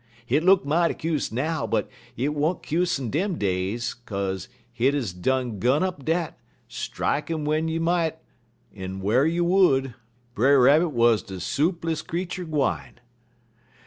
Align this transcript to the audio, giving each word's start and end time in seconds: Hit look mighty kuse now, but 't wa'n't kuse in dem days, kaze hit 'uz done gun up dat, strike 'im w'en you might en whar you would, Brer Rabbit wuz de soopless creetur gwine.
Hit 0.25 0.41
look 0.43 0.65
mighty 0.65 0.95
kuse 0.95 1.31
now, 1.31 1.67
but 1.67 1.87
't 2.17 2.29
wa'n't 2.33 2.63
kuse 2.63 2.97
in 2.97 3.11
dem 3.11 3.37
days, 3.37 3.93
kaze 4.07 4.49
hit 4.73 4.95
'uz 4.95 5.13
done 5.13 5.59
gun 5.59 5.83
up 5.83 6.03
dat, 6.03 6.39
strike 6.67 7.29
'im 7.29 7.43
w'en 7.43 7.67
you 7.67 7.79
might 7.79 8.15
en 8.75 8.99
whar 9.01 9.27
you 9.27 9.45
would, 9.45 9.93
Brer 10.33 10.59
Rabbit 10.59 10.89
wuz 10.89 11.17
de 11.21 11.39
soopless 11.39 12.01
creetur 12.01 12.45
gwine. 12.45 12.99